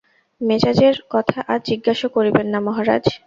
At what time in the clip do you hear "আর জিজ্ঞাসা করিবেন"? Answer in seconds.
1.47-2.47